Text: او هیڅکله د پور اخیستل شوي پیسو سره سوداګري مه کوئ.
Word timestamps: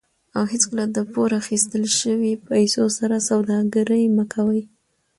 او 0.37 0.43
هیڅکله 0.53 0.85
د 0.95 0.97
پور 1.11 1.29
اخیستل 1.41 1.83
شوي 1.99 2.33
پیسو 2.47 2.83
سره 2.97 3.15
سوداګري 3.29 4.03
مه 4.15 4.25
کوئ. 4.33 4.61